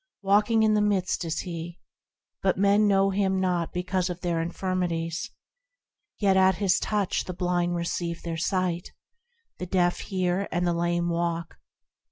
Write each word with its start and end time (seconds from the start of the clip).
Walking 0.23 0.63
in 0.63 0.73
the 0.73 0.81
midst 0.81 1.23
is 1.25 1.41
He, 1.41 1.77
But 2.41 2.57
men 2.57 2.87
know 2.87 3.11
Him 3.11 3.39
not 3.39 3.71
because 3.71 4.09
of 4.09 4.19
their 4.21 4.41
infirmities; 4.41 5.29
Yet 6.17 6.35
at 6.35 6.55
His 6.55 6.79
touch 6.79 7.25
the 7.25 7.35
blind 7.35 7.75
receive 7.75 8.23
their 8.23 8.35
sight, 8.35 8.93
The 9.59 9.67
deaf 9.67 9.99
hear, 9.99 10.47
and 10.51 10.65
the 10.65 10.73
lame 10.73 11.07
walk. 11.09 11.59